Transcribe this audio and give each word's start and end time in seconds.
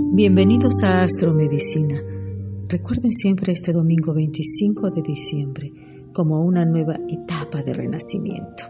Bienvenidos 0.00 0.82
a 0.84 1.02
Astromedicina. 1.02 2.00
Recuerden 2.68 3.12
siempre 3.12 3.52
este 3.52 3.72
domingo 3.72 4.14
25 4.14 4.90
de 4.90 5.02
diciembre 5.02 5.72
como 6.14 6.40
una 6.40 6.64
nueva 6.64 6.96
etapa 7.08 7.62
de 7.62 7.74
renacimiento. 7.74 8.64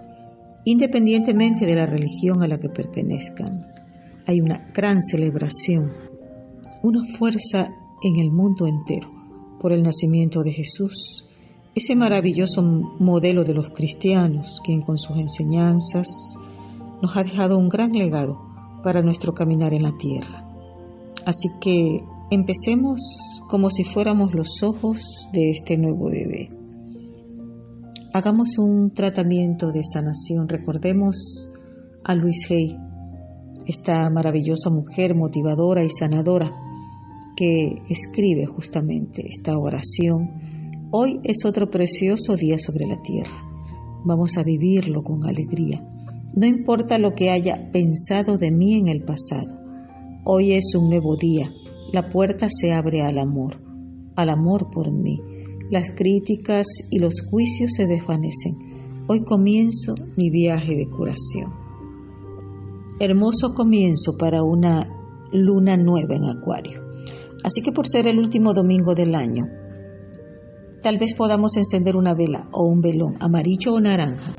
Independientemente 0.65 1.67
de 1.67 1.75
la 1.75 1.87
religión 1.87 2.43
a 2.43 2.49
la 2.49 2.59
que 2.59 2.71
pertenezcan, 2.71 3.67
hay 4.27 4.41
una 4.41 4.71
gran 4.75 5.03
celebración, 5.03 5.93
una 6.83 7.05
fuerza 7.05 7.69
en 8.03 8.17
el 8.17 8.31
mundo 8.31 8.67
entero 8.67 9.11
por 9.61 9.73
el 9.73 9.83
nacimiento 9.83 10.43
de 10.43 10.53
Jesús, 10.53 11.29
ese 11.75 11.95
maravilloso 11.95 12.63
modelo 12.63 13.45
de 13.45 13.55
los 13.55 13.71
cristianos, 13.71 14.61
quien 14.65 14.81
con 14.81 14.99
sus 14.99 15.19
enseñanzas 15.19 16.37
nos 17.03 17.17
ha 17.17 17.23
dejado 17.23 17.59
un 17.59 17.69
gran 17.69 17.93
legado 17.93 18.41
para 18.83 19.03
nuestro 19.03 19.35
caminar 19.35 19.75
en 19.75 19.83
la 19.83 19.97
tierra. 19.97 20.48
Así 21.29 21.51
que 21.61 22.03
empecemos 22.31 23.03
como 23.51 23.69
si 23.69 23.85
fuéramos 23.85 24.33
los 24.33 24.63
ojos 24.63 25.29
de 25.35 25.51
este 25.51 25.77
nuevo 25.77 26.07
bebé. 26.07 26.49
Hagamos 28.15 28.57
un 28.57 28.95
tratamiento 28.95 29.71
de 29.71 29.83
sanación. 29.85 30.49
Recordemos 30.49 31.53
a 32.03 32.15
Luis 32.15 32.51
Hay, 32.51 32.75
esta 33.67 34.09
maravillosa 34.09 34.71
mujer 34.71 35.15
motivadora 35.15 35.85
y 35.85 35.91
sanadora 35.91 36.51
que 37.37 37.77
escribe 37.91 38.47
justamente 38.47 39.21
esta 39.29 39.59
oración. 39.59 40.31
Hoy 40.93 41.21
es 41.25 41.45
otro 41.45 41.69
precioso 41.69 42.37
día 42.37 42.59
sobre 42.59 42.87
la 42.87 42.97
tierra. 42.97 43.45
Vamos 44.03 44.39
a 44.39 44.43
vivirlo 44.43 45.03
con 45.03 45.23
alegría. 45.27 45.87
No 46.35 46.47
importa 46.47 46.97
lo 46.97 47.15
que 47.15 47.29
haya 47.29 47.71
pensado 47.71 48.39
de 48.39 48.51
mí 48.51 48.77
en 48.77 48.89
el 48.89 49.03
pasado. 49.03 49.58
Hoy 50.25 50.53
es 50.53 50.75
un 50.75 50.91
nuevo 50.91 51.17
día. 51.17 51.51
La 51.93 52.09
puerta 52.09 52.49
se 52.51 52.73
abre 52.73 53.03
al 53.03 53.19
amor, 53.19 53.57
al 54.17 54.29
amor 54.29 54.69
por 54.71 54.93
mí. 54.93 55.21
Las 55.71 55.91
críticas 55.93 56.67
y 56.91 56.99
los 56.99 57.15
juicios 57.31 57.73
se 57.75 57.87
desvanecen. 57.87 59.05
Hoy 59.07 59.25
comienzo 59.25 59.95
mi 60.17 60.29
viaje 60.29 60.75
de 60.75 60.89
curación. 60.91 61.53
Hermoso 63.01 63.55
comienzo 63.55 64.19
para 64.19 64.43
una 64.43 64.87
luna 65.33 65.77
nueva 65.77 66.17
en 66.17 66.25
Acuario. 66.25 66.83
Así 67.45 67.63
que 67.63 67.73
por 67.73 67.87
ser 67.87 68.07
el 68.07 68.19
último 68.19 68.53
domingo 68.53 68.95
del 68.95 69.15
año, 69.15 69.45
tal 70.83 70.99
vez 70.99 71.15
podamos 71.15 71.57
encender 71.57 71.97
una 71.97 72.15
vela 72.15 72.49
o 72.53 72.67
un 72.67 72.81
velón 72.81 73.15
amarillo 73.21 73.75
o 73.75 73.81
naranja. 73.81 74.35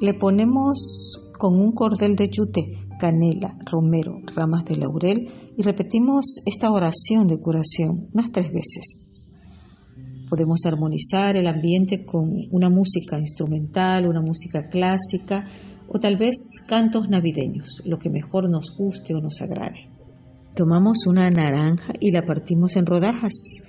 Le 0.00 0.14
ponemos 0.14 1.27
con 1.38 1.54
un 1.54 1.72
cordel 1.72 2.16
de 2.16 2.28
yute, 2.28 2.72
canela, 2.98 3.56
romero, 3.64 4.20
ramas 4.34 4.64
de 4.64 4.76
laurel 4.76 5.30
y 5.56 5.62
repetimos 5.62 6.42
esta 6.44 6.70
oración 6.70 7.26
de 7.28 7.38
curación 7.38 8.08
unas 8.12 8.30
tres 8.32 8.50
veces. 8.52 9.34
Podemos 10.28 10.66
armonizar 10.66 11.36
el 11.36 11.46
ambiente 11.46 12.04
con 12.04 12.32
una 12.50 12.68
música 12.68 13.18
instrumental, 13.18 14.06
una 14.06 14.20
música 14.20 14.68
clásica 14.68 15.46
o 15.88 15.98
tal 15.98 16.18
vez 16.18 16.64
cantos 16.68 17.08
navideños, 17.08 17.82
lo 17.86 17.96
que 17.96 18.10
mejor 18.10 18.50
nos 18.50 18.76
guste 18.76 19.14
o 19.14 19.20
nos 19.20 19.40
agrade. 19.40 19.88
Tomamos 20.54 21.06
una 21.06 21.30
naranja 21.30 21.94
y 22.00 22.10
la 22.10 22.26
partimos 22.26 22.76
en 22.76 22.84
rodajas. 22.84 23.62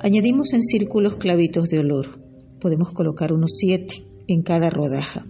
Añadimos 0.00 0.54
en 0.54 0.62
círculos 0.62 1.16
clavitos 1.16 1.68
de 1.68 1.80
olor. 1.80 2.22
Podemos 2.60 2.92
colocar 2.92 3.32
unos 3.32 3.50
siete 3.58 3.94
en 4.28 4.42
cada 4.42 4.70
rodaja 4.70 5.26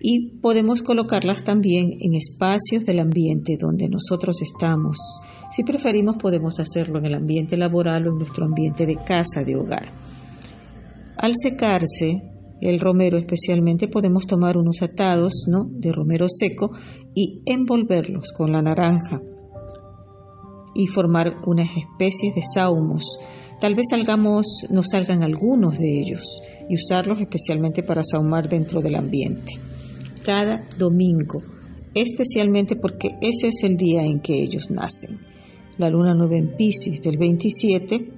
y 0.00 0.38
podemos 0.40 0.82
colocarlas 0.82 1.42
también 1.42 1.92
en 2.00 2.14
espacios 2.14 2.84
del 2.84 3.00
ambiente 3.00 3.56
donde 3.58 3.88
nosotros 3.88 4.42
estamos. 4.42 4.98
Si 5.50 5.62
preferimos 5.64 6.16
podemos 6.16 6.60
hacerlo 6.60 6.98
en 6.98 7.06
el 7.06 7.14
ambiente 7.14 7.56
laboral 7.56 8.06
o 8.06 8.12
en 8.12 8.18
nuestro 8.18 8.44
ambiente 8.44 8.86
de 8.86 8.96
casa, 8.96 9.42
de 9.44 9.56
hogar. 9.56 9.92
Al 11.16 11.32
secarse, 11.34 12.22
el 12.60 12.80
romero 12.80 13.18
especialmente 13.18 13.88
podemos 13.88 14.26
tomar 14.26 14.56
unos 14.56 14.82
atados 14.82 15.46
¿no? 15.48 15.64
de 15.70 15.92
romero 15.92 16.26
seco 16.28 16.70
y 17.14 17.42
envolverlos 17.46 18.32
con 18.36 18.52
la 18.52 18.62
naranja 18.62 19.20
y 20.74 20.86
formar 20.86 21.38
unas 21.46 21.70
especies 21.70 22.34
de 22.34 22.42
saumos. 22.42 23.18
Tal 23.60 23.74
vez 23.74 23.86
salgamos, 23.90 24.66
nos 24.68 24.86
salgan 24.90 25.22
algunos 25.22 25.78
de 25.78 26.00
ellos 26.00 26.42
y 26.68 26.74
usarlos 26.74 27.18
especialmente 27.20 27.82
para 27.82 28.02
saumar 28.02 28.48
dentro 28.50 28.82
del 28.82 28.96
ambiente 28.96 29.52
cada 30.26 30.66
domingo, 30.76 31.40
especialmente 31.94 32.74
porque 32.74 33.16
ese 33.20 33.46
es 33.46 33.62
el 33.62 33.76
día 33.76 34.04
en 34.04 34.18
que 34.18 34.42
ellos 34.42 34.72
nacen. 34.72 35.20
La 35.78 35.88
luna 35.88 36.14
nueva 36.14 36.36
en 36.36 36.56
Pisces 36.56 37.00
del 37.00 37.16
27 37.16 38.12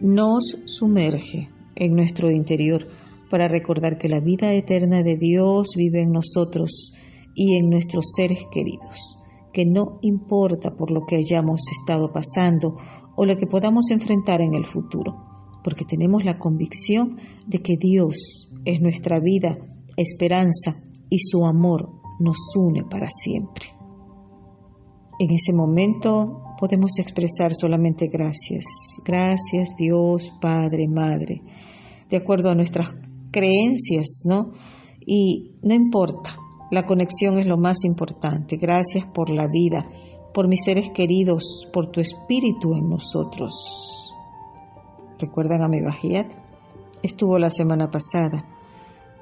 nos 0.00 0.56
sumerge 0.64 1.50
en 1.76 1.92
nuestro 1.92 2.30
interior 2.30 2.88
para 3.28 3.46
recordar 3.46 3.98
que 3.98 4.08
la 4.08 4.20
vida 4.20 4.54
eterna 4.54 5.02
de 5.02 5.18
Dios 5.18 5.74
vive 5.76 6.00
en 6.02 6.12
nosotros 6.12 6.94
y 7.34 7.56
en 7.56 7.68
nuestros 7.68 8.06
seres 8.16 8.46
queridos, 8.50 9.18
que 9.52 9.66
no 9.66 9.98
importa 10.00 10.70
por 10.76 10.90
lo 10.90 11.02
que 11.06 11.16
hayamos 11.16 11.60
estado 11.78 12.10
pasando 12.10 12.78
o 13.16 13.26
lo 13.26 13.36
que 13.36 13.46
podamos 13.46 13.90
enfrentar 13.90 14.40
en 14.40 14.54
el 14.54 14.64
futuro, 14.64 15.14
porque 15.62 15.84
tenemos 15.84 16.24
la 16.24 16.38
convicción 16.38 17.10
de 17.46 17.58
que 17.58 17.76
Dios 17.78 18.50
es 18.64 18.80
nuestra 18.80 19.20
vida, 19.20 19.58
esperanza 19.98 20.87
y 21.10 21.18
su 21.18 21.44
amor 21.46 21.90
nos 22.18 22.36
une 22.56 22.84
para 22.84 23.08
siempre. 23.10 23.66
En 25.18 25.30
ese 25.32 25.52
momento 25.52 26.42
podemos 26.58 26.98
expresar 26.98 27.54
solamente 27.54 28.08
gracias. 28.08 28.64
Gracias 29.04 29.74
Dios, 29.76 30.32
Padre, 30.40 30.86
Madre, 30.88 31.42
de 32.08 32.16
acuerdo 32.16 32.50
a 32.50 32.54
nuestras 32.54 32.96
creencias, 33.30 34.22
¿no? 34.24 34.52
Y 35.04 35.56
no 35.62 35.74
importa, 35.74 36.36
la 36.70 36.84
conexión 36.84 37.38
es 37.38 37.46
lo 37.46 37.56
más 37.56 37.84
importante. 37.84 38.56
Gracias 38.56 39.06
por 39.06 39.30
la 39.30 39.46
vida, 39.46 39.88
por 40.34 40.48
mis 40.48 40.64
seres 40.64 40.90
queridos, 40.90 41.68
por 41.72 41.90
tu 41.90 42.00
espíritu 42.00 42.74
en 42.74 42.88
nosotros. 42.88 44.14
¿Recuerdan 45.18 45.62
a 45.62 45.68
mi 45.68 45.80
Bajiat? 45.80 46.32
Estuvo 47.02 47.38
la 47.38 47.50
semana 47.50 47.90
pasada. 47.90 48.44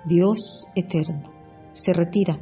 Dios 0.05 0.67
eterno 0.75 1.36
se 1.77 1.93
retira 1.93 2.41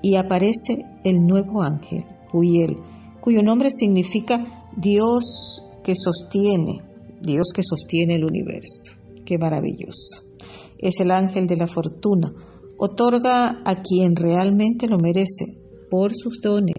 y 0.00 0.16
aparece 0.16 0.86
el 1.04 1.26
nuevo 1.26 1.62
ángel, 1.62 2.04
Puyel, 2.30 2.76
cuyo 3.20 3.42
nombre 3.42 3.70
significa 3.70 4.70
Dios 4.76 5.68
que 5.82 5.94
sostiene, 5.94 6.82
Dios 7.20 7.48
que 7.54 7.62
sostiene 7.62 8.14
el 8.14 8.24
universo. 8.24 8.92
Qué 9.26 9.38
maravilloso. 9.38 10.22
Es 10.78 11.00
el 11.00 11.10
ángel 11.10 11.46
de 11.46 11.56
la 11.56 11.66
fortuna. 11.66 12.32
Otorga 12.78 13.60
a 13.64 13.82
quien 13.82 14.14
realmente 14.14 14.86
lo 14.86 14.98
merece 14.98 15.46
por 15.90 16.14
sus 16.14 16.40
dones, 16.40 16.76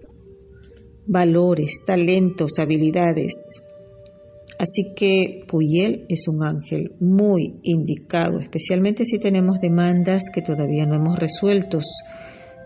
valores, 1.06 1.84
talentos, 1.86 2.58
habilidades. 2.58 3.62
Así 4.60 4.92
que 4.94 5.46
Puyel 5.48 6.04
es 6.10 6.28
un 6.28 6.44
ángel 6.44 6.92
muy 7.00 7.60
indicado, 7.62 8.40
especialmente 8.40 9.06
si 9.06 9.18
tenemos 9.18 9.58
demandas 9.58 10.24
que 10.34 10.42
todavía 10.42 10.84
no 10.84 10.96
hemos 10.96 11.18
resueltos. 11.18 11.86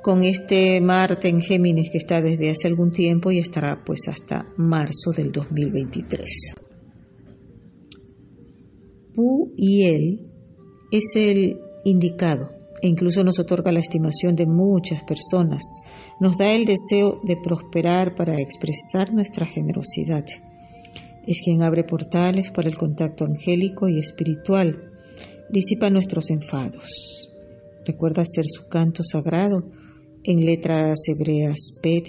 Con 0.02 0.24
este 0.24 0.80
Marte 0.80 1.28
en 1.28 1.40
Géminis 1.40 1.90
que 1.92 1.98
está 1.98 2.20
desde 2.20 2.50
hace 2.50 2.66
algún 2.66 2.90
tiempo 2.90 3.30
y 3.30 3.38
estará 3.38 3.84
pues 3.86 4.08
hasta 4.08 4.44
marzo 4.56 5.12
del 5.16 5.30
2023. 5.30 6.54
Puyel 9.14 10.32
es 10.90 11.12
el 11.14 11.60
indicado 11.84 12.48
e 12.82 12.88
incluso 12.88 13.22
nos 13.22 13.38
otorga 13.38 13.70
la 13.70 13.78
estimación 13.78 14.34
de 14.34 14.46
muchas 14.46 15.04
personas, 15.04 15.62
nos 16.18 16.36
da 16.38 16.50
el 16.50 16.64
deseo 16.64 17.20
de 17.22 17.36
prosperar 17.40 18.16
para 18.16 18.40
expresar 18.40 19.14
nuestra 19.14 19.46
generosidad 19.46 20.24
es 21.26 21.40
quien 21.44 21.62
abre 21.62 21.84
portales 21.84 22.50
para 22.50 22.68
el 22.68 22.76
contacto 22.76 23.24
angélico 23.24 23.88
y 23.88 23.98
espiritual. 23.98 24.90
Disipa 25.50 25.90
nuestros 25.90 26.30
enfados. 26.30 27.30
Recuerda 27.84 28.22
hacer 28.22 28.44
su 28.46 28.68
canto 28.68 29.02
sagrado 29.04 29.70
en 30.22 30.44
letras 30.44 30.98
hebreas 31.08 31.78
Pet, 31.82 32.06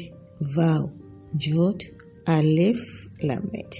Vau, 0.56 0.92
Yod, 1.34 1.78
Aleph, 2.26 2.80
Lamet. 3.20 3.74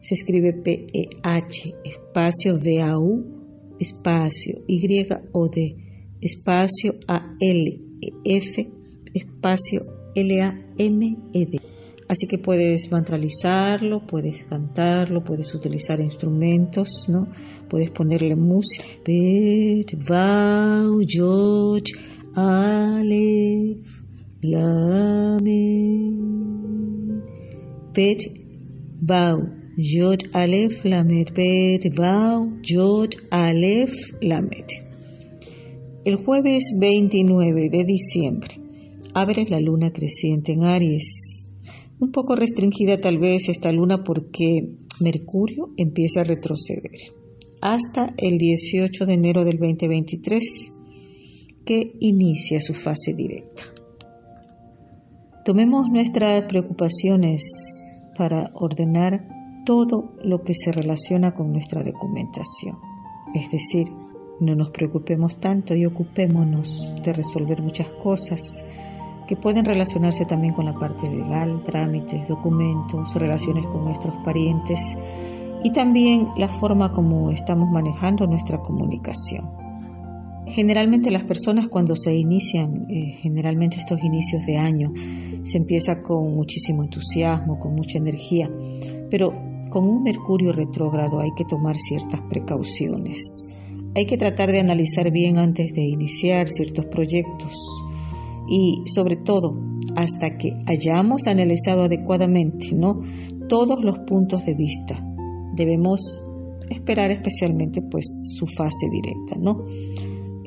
Se 0.00 0.14
escribe 0.14 0.52
P-E-H, 0.52 1.74
espacio 1.84 2.54
V-A-U, 2.54 3.76
espacio 3.78 4.64
Y-O-D, 4.66 5.76
espacio 6.20 6.94
A-L-E-F, 7.06 8.70
espacio 9.14 9.80
L-A-M-E-D. 10.14 11.69
Así 12.10 12.26
que 12.26 12.38
puedes 12.38 12.90
mantralizarlo, 12.90 14.04
puedes 14.04 14.42
cantarlo, 14.42 15.22
puedes 15.22 15.54
utilizar 15.54 16.00
instrumentos, 16.00 17.08
¿no? 17.08 17.28
Puedes 17.68 17.92
ponerle 17.92 18.34
música. 18.34 18.84
Bet, 19.06 19.96
Vau, 20.08 21.00
Yod, 21.02 21.84
Aleph, 22.34 23.86
Lamed. 24.42 26.16
Bet, 27.94 28.22
Bau, 29.00 29.48
Yod, 29.76 30.30
Alef, 30.32 30.84
Lamet, 30.84 31.32
Bet, 31.32 31.94
Bau, 31.96 32.48
Yod, 32.60 33.14
Alef, 33.30 33.94
Lamet. 34.20 34.66
El 36.04 36.16
jueves 36.16 36.74
29 36.76 37.68
de 37.70 37.84
diciembre 37.84 38.56
abre 39.14 39.46
la 39.48 39.60
luna 39.60 39.92
creciente 39.92 40.54
en 40.54 40.64
Aries. 40.64 41.39
Un 42.00 42.12
poco 42.12 42.34
restringida 42.34 42.98
tal 42.98 43.18
vez 43.18 43.50
esta 43.50 43.70
luna 43.70 44.02
porque 44.02 44.74
Mercurio 45.00 45.68
empieza 45.76 46.22
a 46.22 46.24
retroceder 46.24 46.90
hasta 47.60 48.14
el 48.16 48.38
18 48.38 49.04
de 49.04 49.12
enero 49.12 49.44
del 49.44 49.58
2023 49.58 50.72
que 51.66 51.92
inicia 52.00 52.58
su 52.60 52.72
fase 52.72 53.12
directa. 53.14 53.64
Tomemos 55.44 55.90
nuestras 55.90 56.44
preocupaciones 56.44 57.84
para 58.16 58.50
ordenar 58.54 59.28
todo 59.66 60.14
lo 60.24 60.42
que 60.42 60.54
se 60.54 60.72
relaciona 60.72 61.34
con 61.34 61.52
nuestra 61.52 61.82
documentación. 61.82 62.76
Es 63.34 63.50
decir, 63.50 63.88
no 64.40 64.54
nos 64.54 64.70
preocupemos 64.70 65.38
tanto 65.38 65.74
y 65.74 65.84
ocupémonos 65.84 66.94
de 67.04 67.12
resolver 67.12 67.60
muchas 67.60 67.90
cosas 67.92 68.64
que 69.30 69.36
pueden 69.36 69.64
relacionarse 69.64 70.24
también 70.24 70.52
con 70.52 70.64
la 70.64 70.74
parte 70.74 71.08
legal, 71.08 71.62
trámites, 71.62 72.26
documentos, 72.26 73.14
relaciones 73.14 73.64
con 73.68 73.84
nuestros 73.84 74.12
parientes 74.24 74.98
y 75.62 75.70
también 75.70 76.30
la 76.36 76.48
forma 76.48 76.90
como 76.90 77.30
estamos 77.30 77.70
manejando 77.70 78.26
nuestra 78.26 78.58
comunicación. 78.58 79.48
Generalmente 80.48 81.12
las 81.12 81.22
personas 81.22 81.68
cuando 81.68 81.94
se 81.94 82.12
inician, 82.12 82.90
eh, 82.90 83.12
generalmente 83.22 83.76
estos 83.76 84.02
inicios 84.02 84.44
de 84.46 84.56
año, 84.56 84.92
se 85.44 85.58
empieza 85.58 86.02
con 86.02 86.34
muchísimo 86.34 86.82
entusiasmo, 86.82 87.56
con 87.60 87.76
mucha 87.76 87.98
energía, 87.98 88.50
pero 89.12 89.30
con 89.70 89.86
un 89.86 90.02
Mercurio 90.02 90.50
retrógrado 90.50 91.20
hay 91.20 91.30
que 91.36 91.44
tomar 91.44 91.76
ciertas 91.76 92.20
precauciones. 92.28 93.46
Hay 93.94 94.06
que 94.06 94.16
tratar 94.16 94.50
de 94.50 94.58
analizar 94.58 95.12
bien 95.12 95.38
antes 95.38 95.72
de 95.72 95.82
iniciar 95.82 96.48
ciertos 96.48 96.86
proyectos 96.86 97.54
y 98.50 98.82
sobre 98.86 99.16
todo 99.16 99.56
hasta 99.96 100.36
que 100.36 100.58
hayamos 100.66 101.26
analizado 101.26 101.84
adecuadamente 101.84 102.74
¿no? 102.74 103.00
todos 103.48 103.82
los 103.82 104.00
puntos 104.00 104.44
de 104.44 104.54
vista. 104.54 105.02
Debemos 105.54 106.26
esperar 106.68 107.10
especialmente 107.10 107.80
pues 107.82 108.34
su 108.36 108.46
fase 108.46 108.86
directa, 108.90 109.36
¿no? 109.40 109.62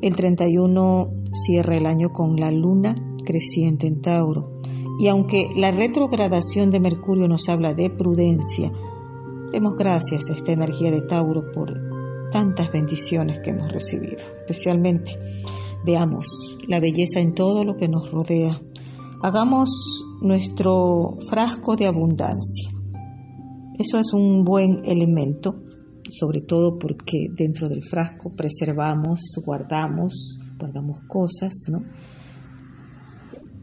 El 0.02 0.16
31 0.16 1.12
cierra 1.32 1.78
el 1.78 1.86
año 1.86 2.12
con 2.12 2.36
la 2.36 2.52
luna 2.52 2.96
creciente 3.26 3.88
en 3.88 4.02
Tauro. 4.02 4.60
Y 5.00 5.08
aunque 5.08 5.50
la 5.56 5.72
retrogradación 5.72 6.70
de 6.70 6.80
Mercurio 6.80 7.28
nos 7.28 7.50
habla 7.50 7.74
de 7.74 7.90
prudencia, 7.90 8.72
demos 9.52 9.78
gracias 9.78 10.30
a 10.30 10.34
esta 10.34 10.52
energía 10.52 10.92
de 10.92 11.02
Tauro 11.02 11.52
por 11.54 11.74
tantas 12.32 12.72
bendiciones 12.72 13.40
que 13.40 13.52
hemos 13.52 13.72
recibido. 13.72 14.18
Especialmente 14.42 15.12
veamos 15.86 16.58
la 16.68 16.80
belleza 16.80 17.20
en 17.20 17.34
todo 17.34 17.64
lo 17.64 17.76
que 17.76 17.88
nos 17.88 18.12
rodea. 18.12 18.62
Hagamos 19.22 19.70
nuestro 20.22 21.18
frasco 21.30 21.76
de 21.76 21.88
abundancia. 21.88 22.70
Eso 23.80 24.00
es 24.00 24.14
un 24.14 24.44
buen 24.44 24.82
elemento 24.86 25.64
sobre 26.10 26.42
todo 26.42 26.78
porque 26.78 27.28
dentro 27.36 27.68
del 27.68 27.82
frasco 27.82 28.34
preservamos, 28.36 29.20
guardamos, 29.46 30.40
guardamos 30.60 31.02
cosas, 31.08 31.54
¿no? 31.72 31.80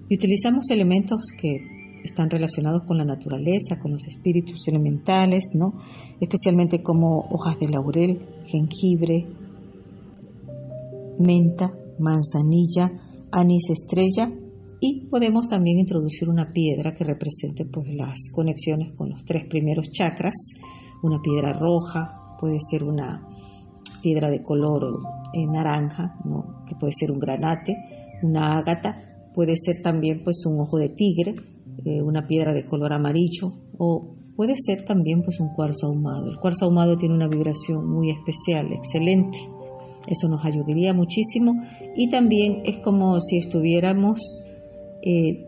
Y 0.09 0.17
utilizamos 0.17 0.71
elementos 0.71 1.29
que 1.41 1.59
están 2.03 2.29
relacionados 2.29 2.83
con 2.85 2.99
la 2.99 3.05
naturaleza, 3.05 3.79
con 3.81 3.93
los 3.93 4.07
espíritus 4.09 4.67
elementales, 4.67 5.53
¿no? 5.55 5.75
Especialmente 6.21 6.83
como 6.83 7.21
hojas 7.31 7.59
de 7.61 7.69
laurel, 7.69 8.27
jengibre, 8.45 9.27
menta, 11.21 11.73
manzanilla, 12.01 12.91
anís 13.31 13.71
estrella 13.71 14.33
y 14.81 15.07
podemos 15.09 15.47
también 15.49 15.79
introducir 15.79 16.29
una 16.29 16.53
piedra 16.53 16.95
que 16.95 17.05
represente 17.05 17.67
pues 17.67 17.87
las 17.95 18.31
conexiones 18.33 18.93
con 18.97 19.11
los 19.11 19.25
tres 19.25 19.45
primeros 19.49 19.91
chakras, 19.91 20.35
una 21.03 21.21
piedra 21.21 21.53
roja, 21.53 22.37
puede 22.39 22.59
ser 22.59 22.83
una 22.83 23.29
piedra 24.03 24.31
de 24.31 24.43
color 24.43 25.01
eh, 25.35 25.47
naranja, 25.47 26.17
que 26.67 26.75
puede 26.75 26.93
ser 26.93 27.11
un 27.11 27.19
granate, 27.19 27.77
una 28.23 28.57
ágata, 28.59 29.31
puede 29.35 29.57
ser 29.57 29.83
también 29.83 30.23
pues 30.25 30.45
un 30.47 30.59
ojo 30.61 30.79
de 30.79 30.89
tigre, 30.89 31.35
eh, 31.85 32.03
una 32.03 32.27
piedra 32.27 32.53
de 32.55 32.65
color 32.65 32.93
amarillo 32.93 33.53
o 33.79 34.17
puede 34.37 34.55
ser 34.57 34.85
también 34.85 35.23
pues 35.23 35.39
un 35.41 35.53
cuarzo 35.55 35.89
ahumado. 35.89 36.27
El 36.31 36.39
cuarzo 36.39 36.65
ahumado 36.65 36.97
tiene 36.97 37.15
una 37.15 37.29
vibración 37.29 37.87
muy 37.87 38.11
especial, 38.11 38.73
excelente. 38.73 39.39
Eso 40.07 40.29
nos 40.29 40.45
ayudaría 40.45 40.93
muchísimo 40.93 41.63
y 41.97 42.09
también 42.09 42.63
es 42.65 42.79
como 42.79 43.21
si 43.21 43.39
estuviéramos 43.39 44.45
eh, 45.03 45.47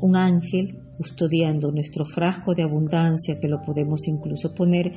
un 0.00 0.16
ángel 0.16 0.78
custodiando 0.96 1.72
nuestro 1.72 2.04
frasco 2.04 2.54
de 2.54 2.62
abundancia 2.62 3.36
que 3.40 3.48
lo 3.48 3.60
podemos 3.62 4.06
incluso 4.06 4.54
poner 4.54 4.92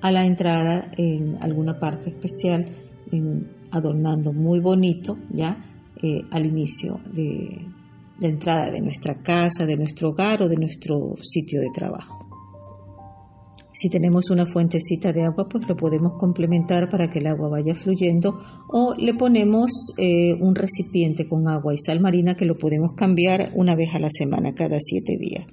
a 0.00 0.10
la 0.10 0.24
entrada 0.24 0.90
en 0.96 1.36
alguna 1.42 1.78
parte 1.78 2.10
especial, 2.10 2.64
adornando 3.70 4.32
muy 4.32 4.60
bonito, 4.60 5.18
ya 5.30 5.56
eh, 6.02 6.22
al 6.30 6.46
inicio 6.46 7.00
de 7.12 7.66
la 8.20 8.28
entrada 8.28 8.70
de 8.70 8.80
nuestra 8.80 9.14
casa, 9.14 9.66
de 9.66 9.76
nuestro 9.76 10.10
hogar 10.10 10.42
o 10.42 10.48
de 10.48 10.56
nuestro 10.56 11.14
sitio 11.20 11.60
de 11.60 11.68
trabajo. 11.74 12.29
Si 13.80 13.88
tenemos 13.88 14.28
una 14.28 14.44
fuentecita 14.44 15.10
de 15.10 15.22
agua, 15.22 15.48
pues 15.48 15.66
lo 15.66 15.74
podemos 15.74 16.12
complementar 16.18 16.90
para 16.90 17.08
que 17.08 17.20
el 17.20 17.26
agua 17.26 17.48
vaya 17.48 17.74
fluyendo 17.74 18.38
o 18.68 18.94
le 18.94 19.14
ponemos 19.14 19.94
eh, 19.96 20.34
un 20.34 20.54
recipiente 20.54 21.26
con 21.26 21.48
agua 21.48 21.72
y 21.72 21.78
sal 21.78 21.98
marina 21.98 22.36
que 22.36 22.44
lo 22.44 22.58
podemos 22.58 22.92
cambiar 22.92 23.52
una 23.54 23.74
vez 23.74 23.94
a 23.94 23.98
la 23.98 24.10
semana, 24.10 24.52
cada 24.52 24.76
siete 24.80 25.16
días. 25.18 25.46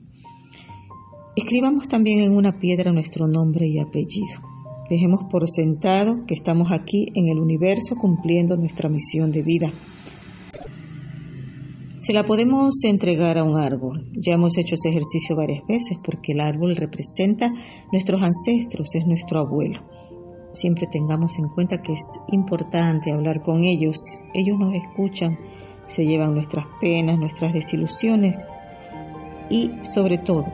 Escribamos 1.37 1.87
también 1.87 2.19
en 2.19 2.35
una 2.35 2.59
piedra 2.59 2.91
nuestro 2.91 3.27
nombre 3.27 3.65
y 3.65 3.79
apellido. 3.79 4.41
Dejemos 4.89 5.21
por 5.31 5.47
sentado 5.47 6.25
que 6.27 6.33
estamos 6.33 6.73
aquí 6.73 7.05
en 7.15 7.29
el 7.29 7.39
universo 7.39 7.95
cumpliendo 7.95 8.57
nuestra 8.57 8.89
misión 8.89 9.31
de 9.31 9.41
vida. 9.41 9.71
Se 12.07 12.13
la 12.13 12.23
podemos 12.23 12.85
entregar 12.85 13.37
a 13.37 13.43
un 13.43 13.57
árbol. 13.57 14.09
Ya 14.13 14.35
hemos 14.35 14.57
hecho 14.57 14.75
ese 14.75 14.87
ejercicio 14.87 15.35
varias 15.35 15.67
veces 15.67 15.97
porque 16.01 16.31
el 16.31 16.39
árbol 16.39 16.77
representa 16.77 17.53
nuestros 17.91 18.21
ancestros, 18.21 18.95
es 18.95 19.05
nuestro 19.05 19.41
abuelo. 19.41 19.81
Siempre 20.53 20.87
tengamos 20.89 21.37
en 21.37 21.49
cuenta 21.49 21.81
que 21.81 21.91
es 21.91 22.17
importante 22.31 23.11
hablar 23.11 23.41
con 23.41 23.61
ellos. 23.65 23.97
Ellos 24.33 24.57
nos 24.57 24.73
escuchan, 24.73 25.37
se 25.85 26.05
llevan 26.05 26.33
nuestras 26.33 26.65
penas, 26.79 27.19
nuestras 27.19 27.51
desilusiones 27.51 28.61
y 29.49 29.71
sobre 29.81 30.17
todo 30.17 30.45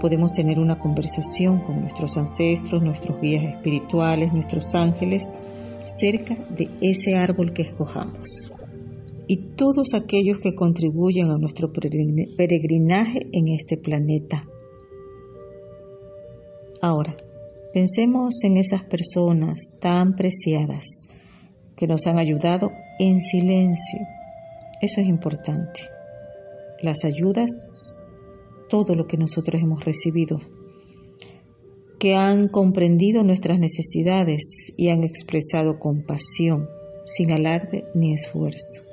podemos 0.00 0.30
tener 0.30 0.60
una 0.60 0.78
conversación 0.78 1.62
con 1.62 1.80
nuestros 1.80 2.16
ancestros, 2.16 2.80
nuestros 2.80 3.20
guías 3.20 3.42
espirituales, 3.42 4.32
nuestros 4.32 4.72
ángeles, 4.76 5.40
cerca 5.84 6.36
de 6.50 6.70
ese 6.80 7.16
árbol 7.16 7.52
que 7.52 7.62
escojamos. 7.62 8.52
Y 9.28 9.54
todos 9.56 9.94
aquellos 9.94 10.38
que 10.38 10.54
contribuyen 10.54 11.30
a 11.30 11.38
nuestro 11.38 11.72
peregrinaje 11.72 13.26
en 13.32 13.48
este 13.48 13.76
planeta. 13.76 14.44
Ahora, 16.80 17.16
pensemos 17.72 18.44
en 18.44 18.56
esas 18.56 18.84
personas 18.84 19.78
tan 19.80 20.14
preciadas 20.14 21.08
que 21.76 21.86
nos 21.86 22.06
han 22.06 22.18
ayudado 22.18 22.70
en 22.98 23.20
silencio. 23.20 24.00
Eso 24.80 25.00
es 25.00 25.08
importante. 25.08 25.80
Las 26.82 27.04
ayudas 27.04 27.96
todo 28.68 28.94
lo 28.94 29.06
que 29.06 29.16
nosotros 29.16 29.62
hemos 29.62 29.84
recibido, 29.84 30.38
que 31.98 32.14
han 32.14 32.48
comprendido 32.48 33.22
nuestras 33.22 33.58
necesidades 33.58 34.72
y 34.76 34.88
han 34.88 35.02
expresado 35.02 35.78
compasión 35.78 36.68
sin 37.04 37.32
alarde 37.32 37.84
ni 37.94 38.12
esfuerzo. 38.12 38.85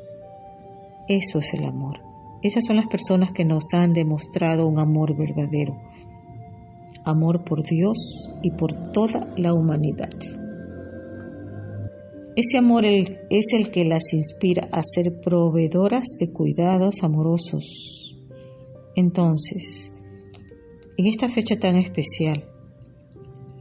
Eso 1.07 1.39
es 1.39 1.53
el 1.53 1.65
amor. 1.65 2.01
Esas 2.41 2.65
son 2.65 2.77
las 2.77 2.88
personas 2.88 3.31
que 3.31 3.45
nos 3.45 3.74
han 3.74 3.93
demostrado 3.93 4.67
un 4.67 4.79
amor 4.79 5.15
verdadero. 5.17 5.77
Amor 7.05 7.43
por 7.43 7.63
Dios 7.63 8.31
y 8.41 8.51
por 8.51 8.91
toda 8.91 9.27
la 9.38 9.53
humanidad. 9.53 10.10
Ese 12.36 12.57
amor 12.57 12.86
es 12.86 13.53
el 13.53 13.72
que 13.72 13.86
las 13.86 14.12
inspira 14.13 14.67
a 14.72 14.81
ser 14.81 15.19
proveedoras 15.22 16.17
de 16.19 16.31
cuidados 16.31 17.03
amorosos 17.03 18.03
entonces, 18.95 19.91
en 20.98 21.07
esta 21.07 21.27
fecha 21.27 21.57
tan 21.57 21.77
especial, 21.77 22.48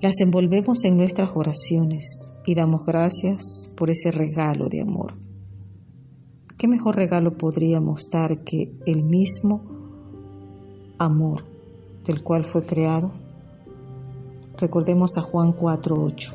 las 0.02 0.20
envolvemos 0.20 0.84
en 0.84 0.98
nuestras 0.98 1.30
oraciones 1.34 2.32
y 2.44 2.54
damos 2.54 2.84
gracias 2.84 3.72
por 3.76 3.88
ese 3.88 4.10
regalo 4.10 4.68
de 4.68 4.82
amor. 4.82 5.14
¿Qué 6.62 6.68
mejor 6.68 6.94
regalo 6.94 7.36
podríamos 7.36 8.08
dar 8.08 8.44
que 8.44 8.72
el 8.86 9.02
mismo 9.02 9.64
amor 10.96 11.42
del 12.06 12.22
cual 12.22 12.44
fue 12.44 12.64
creado? 12.64 13.10
Recordemos 14.58 15.18
a 15.18 15.22
Juan 15.22 15.54
4:8. 15.54 16.34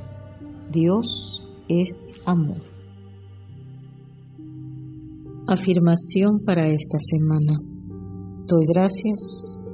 Dios 0.69 1.47
es 1.69 2.13
amor. 2.25 2.61
Afirmación 5.47 6.43
para 6.43 6.73
esta 6.73 6.99
semana. 6.99 7.61
Doy 8.47 8.65
gracias 8.67 9.65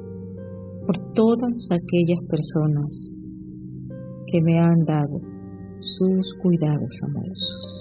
por 0.86 1.00
todas 1.14 1.72
aquellas 1.72 2.24
personas 2.30 3.50
que 4.28 4.40
me 4.40 4.60
han 4.60 4.86
dado 4.86 5.20
sus 5.80 6.36
cuidados 6.36 7.02
amorosos. 7.02 7.73